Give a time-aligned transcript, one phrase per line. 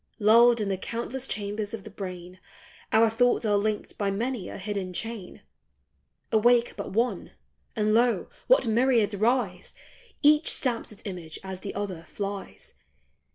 [0.17, 2.39] Lulled in the countless chambers of the brain,
[2.91, 5.43] Our thoughts are linked by many a hidden chain.
[6.31, 7.33] Awake but one,
[7.75, 9.75] and lo, what myriads rise!
[10.23, 12.73] Each stamps its image as the other flies